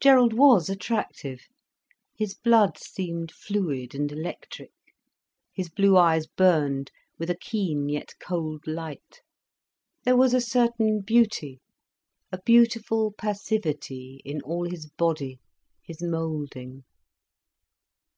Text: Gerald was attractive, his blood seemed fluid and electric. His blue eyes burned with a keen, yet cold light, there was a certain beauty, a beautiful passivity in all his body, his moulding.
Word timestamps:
Gerald 0.00 0.32
was 0.32 0.70
attractive, 0.70 1.42
his 2.14 2.34
blood 2.34 2.78
seemed 2.78 3.30
fluid 3.30 3.94
and 3.94 4.10
electric. 4.10 4.72
His 5.52 5.68
blue 5.68 5.98
eyes 5.98 6.26
burned 6.26 6.90
with 7.18 7.28
a 7.28 7.36
keen, 7.36 7.90
yet 7.90 8.14
cold 8.18 8.66
light, 8.66 9.20
there 10.02 10.16
was 10.16 10.32
a 10.32 10.40
certain 10.40 11.00
beauty, 11.02 11.60
a 12.32 12.38
beautiful 12.40 13.12
passivity 13.18 14.22
in 14.24 14.40
all 14.40 14.64
his 14.66 14.88
body, 14.88 15.40
his 15.82 16.02
moulding. 16.02 16.84